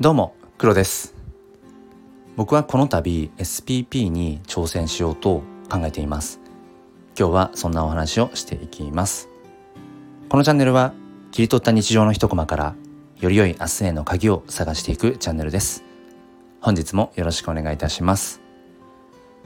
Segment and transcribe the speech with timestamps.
[0.00, 1.14] どうも黒です。
[2.34, 6.40] 僕はこの度 SPP に挑戦しようと考えています。
[7.18, 9.28] 今日はそんなお話をしていきます。
[10.30, 10.94] このチャンネルは
[11.32, 12.74] 切り取った日常の一コマから
[13.20, 15.84] より良い明日への鍵を探していくチャンネルです。
[16.62, 18.40] 本日もよろしくお願いいたします。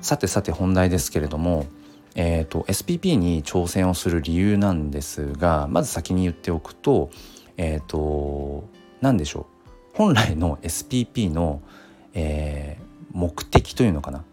[0.00, 1.66] さてさて本題ですけれども
[2.14, 7.10] えーと、SPP に挑戦をする理由なんですがまず先に言っておくと
[7.56, 8.68] えっ、ー、と
[9.00, 9.53] 何でしょう。
[9.94, 11.62] 本来の SPP の、
[12.12, 14.24] えー、目的というのかな、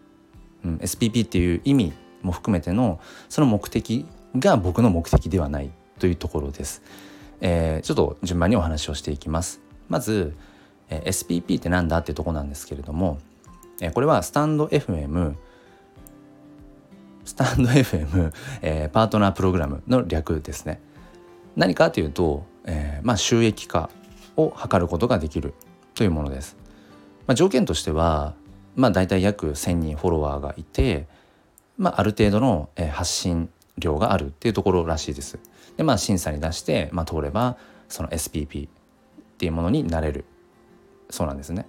[0.64, 4.06] うん、SPP っていう意味も含めてのその目的
[4.36, 6.82] が僕の目的ではないというところです。
[7.40, 9.60] えー、ちょっと順番にお話をしていきます。
[9.88, 10.34] まず、
[10.88, 13.18] えー、SPP って何だってとこなんですけれども、
[13.80, 15.34] えー、これはスタンド FM
[17.24, 20.80] スタンド FM、えー、パートナープログラムの略ですね。
[21.56, 23.90] 何かというと、えー、まあ、収益化
[24.36, 25.54] を図ることができる
[25.94, 26.56] というものです。
[27.26, 28.34] まあ、条件としては、
[28.74, 31.06] まあ、大体約1,000人フォロワーがいて、
[31.78, 35.38] まあ、ある程度の発信量があるっていうところらしいです。
[35.76, 37.56] でまあ審査に出して、まあ、通れば
[37.88, 38.70] その SPP っ
[39.38, 40.24] ていうものになれる
[41.10, 41.66] そうなんですね。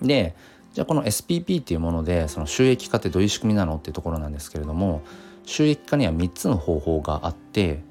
[0.00, 0.34] で
[0.72, 5.02] じゃあこの SPP っていうものでその収益化ってどういう仕組みなのっていうところなんですけれども
[5.44, 7.82] 収益化には3つの方法があって、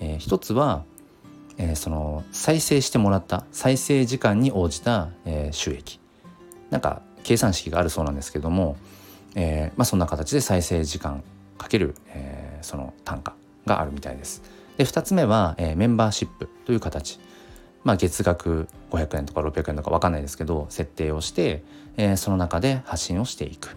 [0.00, 0.84] えー、1つは、
[1.58, 6.00] えー、その再生してもらった再生時間に応じた、えー、収益
[6.70, 8.76] なんか計算式があるそうなんですけども、
[9.34, 11.22] えーまあ、そんな形で再生時間
[11.58, 13.34] かける、えー、その単価
[13.66, 14.42] があるみたいです。
[14.76, 17.20] で2つ目は、えー、メンバーシップという形。
[17.84, 21.64] まあ、月額500円とか600円とか分かんないですけど設定をして、
[21.96, 23.76] えー、その中で発信をしていく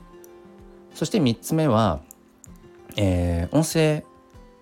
[0.93, 2.01] そして3つ目は、
[2.97, 4.03] えー、音声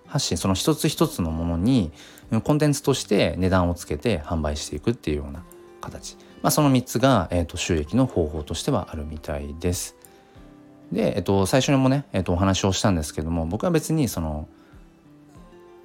[0.06, 1.92] 発信その一つ一つのものに
[2.40, 5.42] コンテンツとして値段をつけて販売していくっていうような
[5.80, 9.96] 形、まあ、その3つが、えーと、収益の方法としてはあるみたいです。
[10.92, 14.48] で、えっと、最初にもね、えっと、お話をしたんですけども僕は別にその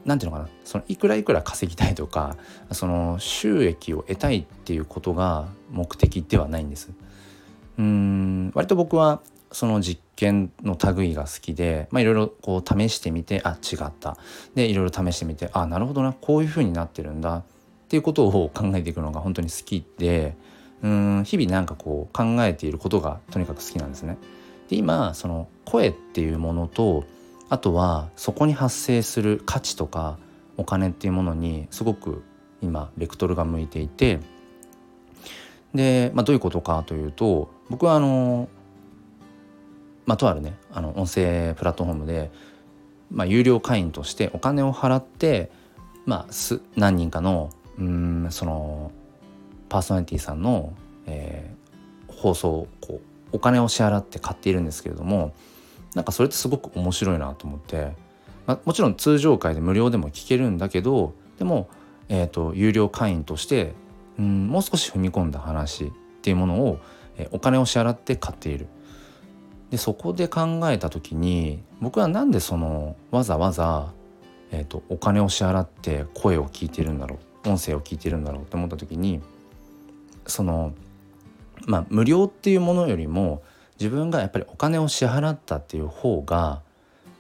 [0.06, 2.38] 何ていうのかなそのいくらいくら稼ぎたいとか
[2.72, 6.92] その収益を得たいっていうことが目的ではないんです。
[7.78, 9.22] うん割と僕は
[9.52, 14.18] その実験の類が好きでいろいろこう試してみてあ違った
[14.56, 17.44] でいろいろ試してみてあなるほどなこういう風になってるんだっ
[17.90, 20.36] ていうことを考えていくのが本当に好きで
[20.84, 24.18] うん日々なんかこう考えていることがとにかく好きなんですね。
[24.70, 27.04] で今その声っていうものと
[27.50, 30.20] あとはそこに発生する価値とか
[30.58, 32.24] お金っていうものにすごく
[32.62, 34.20] 今ベクトルが向いていて
[35.74, 38.50] で、まあ、どういうことかというと僕はあの、
[40.09, 42.31] まあ、とあるねあの音声プラットフォームで、
[43.12, 45.52] まあ、有料会員としてお金を払って、
[46.08, 48.92] まあ、す何人かのうんその
[49.69, 50.74] パーソナリティさんの、
[51.06, 53.02] えー、放送をこ
[53.34, 55.36] うお金を支払って買っているんですけれども
[55.94, 57.92] なんかそれってすごく面白いなと思って、
[58.48, 61.69] まあ、もちろん通常会で無料でも聞けるんだけどでも、
[62.08, 63.75] えーと、有料会員として
[64.18, 65.92] うんもう少し踏み込んだ話っ
[66.24, 66.80] ていうものを、
[67.19, 68.66] えー、お金を支払って買っている。
[69.72, 73.91] でそこで考えた時に僕は何でそのわざわざ、
[74.52, 79.22] えーと、お金を支払って声を聞いてるんだろう音声を聞いてるんだろうって思った時に
[80.25, 80.74] その
[81.66, 83.41] まあ無料っていうものよりも
[83.80, 86.62] 自分がやっぱりお金を支払ったっていう方が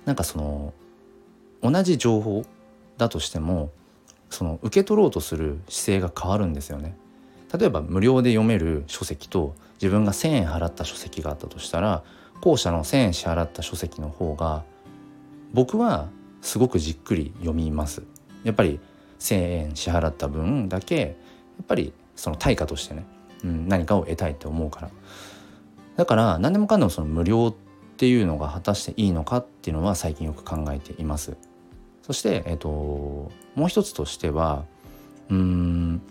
[0.05, 0.73] なんかその
[1.61, 2.43] 同じ情報
[2.97, 3.71] だとしても
[4.29, 6.95] その受け取ろうとする姿勢が変わるんですよね。
[7.57, 12.03] 例えば無料で読める書籍と自分が1,000円払った書籍があったとしたら
[12.41, 14.63] 後者の1,000円支払った書籍の方が
[15.53, 16.09] 僕は
[16.41, 18.03] すごくじっくり読みます。
[18.43, 18.79] やっぱり
[19.19, 21.07] 1,000円支払った分だけや
[21.63, 23.05] っぱりその対価としてね、
[23.43, 24.89] うん、何かを得たいって思うから
[25.97, 27.55] だから何でもかんでもその無料っ
[27.97, 31.35] ていうのが果たしていいのかっていうのは最近よく考えています。
[32.01, 32.69] そして、えーと、
[33.55, 34.65] もう一つとしては
[35.29, 36.01] うん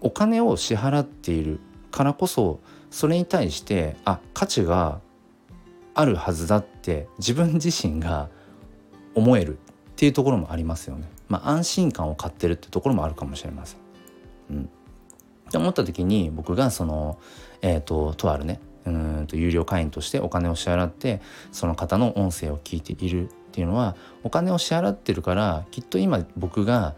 [0.00, 5.00] お金を支払っているからこそそれに対してあ価値が
[5.94, 8.28] あるはずだって自分自身が
[9.14, 9.58] 思えるっ
[9.96, 11.08] ていうところもありますよね。
[11.28, 13.78] まあ、安心感を買ってるってところもあるかもしれません。
[14.50, 14.62] うん、
[15.48, 17.18] って思った時に僕がその、
[17.62, 26.94] えーと、とあるねうんと有料会員としてお金を支払ってその方の音声を聞いているっていうのはお金を支払ってるからきっと今僕が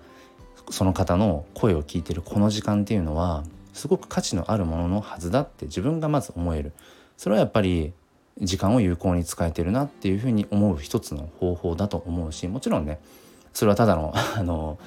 [0.71, 6.73] その方の声を聞いてるこの時間っていうのはすごく価値のあるもののはずだって自分がまず思える
[7.17, 7.93] それはやっぱり
[8.41, 12.99] 時間を有効に使えてるなっていうふうに思う一つの方法だと思うしもちろんね
[13.53, 14.79] それはただの あの、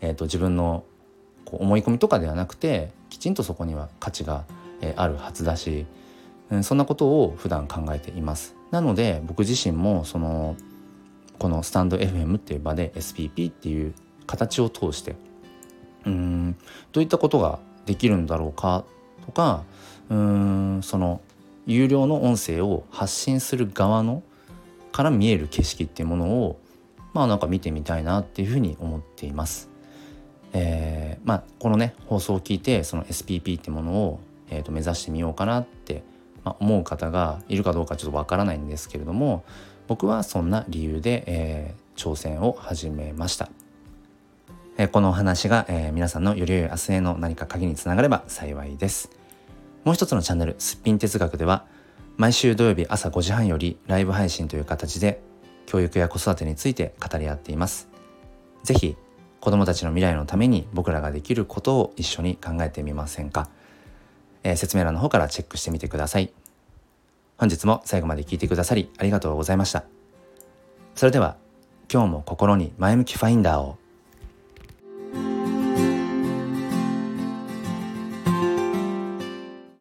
[0.00, 0.84] えーと、自分の
[1.44, 4.44] こう思い込みとかではなくてきちんとそこには価値が、
[4.82, 5.86] えあるはずだし、
[6.50, 8.54] うん、そんなことを普段考えています。
[8.70, 10.56] なので僕自身もその
[11.38, 13.94] このスタンド FM っていう場で SPP っていう
[14.26, 15.16] 形を通して
[16.04, 16.56] うん
[16.92, 18.84] どういったことができるんだろうか
[19.24, 19.62] とか
[20.08, 21.20] うんその
[21.66, 24.22] 有料の音声を発信する側の
[24.92, 26.60] から見える景色っていうものを
[27.12, 29.68] まあなんか見てみたいなっていうふうに思っています。
[30.52, 36.02] えー、まあこのね放送を聞いてその SPP ってものを、えー、と目指してみようかなって、
[36.44, 39.44] まあ、思う方がいるかどうかちょっとわからないんですけれども
[39.86, 43.48] 僕はそんな理由で、えー、挑戦を始めました。
[44.78, 49.10] えこのお話が、えー、皆さんのより良い明日への何か鍵につながれば幸いです。
[49.86, 51.64] もう一つのチャンネル「すっぴん哲学」では
[52.16, 55.22] 毎週土曜日朝5時半よりライブ配信という形で
[55.64, 57.88] 教育や子育てについて語り合っています。
[58.64, 58.96] ぜひ
[59.38, 63.48] 子供たちの未来のために僕らができることを一緒に考えてみませんか、
[64.42, 66.32] えー、説明欄の方からチェックしてみてください。
[67.38, 69.84] 本日も最後まで聞いてくださりありがとうございました。
[70.96, 71.36] それでは
[71.88, 73.78] 今日も心に前向きファインダーを